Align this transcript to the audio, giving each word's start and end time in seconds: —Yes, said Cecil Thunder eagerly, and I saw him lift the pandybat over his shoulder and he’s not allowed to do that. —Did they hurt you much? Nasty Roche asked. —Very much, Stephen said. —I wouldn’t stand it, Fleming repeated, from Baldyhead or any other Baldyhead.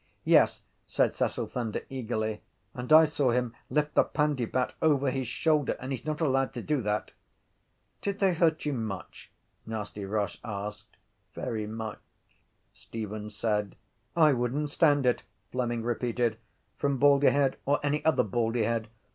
—Yes, 0.25 0.63
said 0.87 1.13
Cecil 1.13 1.45
Thunder 1.45 1.81
eagerly, 1.87 2.41
and 2.73 2.91
I 2.91 3.05
saw 3.05 3.29
him 3.29 3.53
lift 3.69 3.93
the 3.93 4.03
pandybat 4.03 4.73
over 4.81 5.11
his 5.11 5.27
shoulder 5.27 5.77
and 5.79 5.91
he’s 5.91 6.05
not 6.07 6.19
allowed 6.21 6.55
to 6.55 6.61
do 6.63 6.81
that. 6.81 7.11
—Did 8.01 8.17
they 8.17 8.33
hurt 8.33 8.65
you 8.65 8.73
much? 8.73 9.29
Nasty 9.63 10.03
Roche 10.03 10.39
asked. 10.43 10.97
—Very 11.35 11.67
much, 11.67 11.99
Stephen 12.73 13.29
said. 13.29 13.75
—I 14.15 14.33
wouldn’t 14.33 14.71
stand 14.71 15.05
it, 15.05 15.21
Fleming 15.51 15.83
repeated, 15.83 16.39
from 16.77 16.97
Baldyhead 16.97 17.57
or 17.67 17.79
any 17.83 18.03
other 18.03 18.23
Baldyhead. 18.23 18.87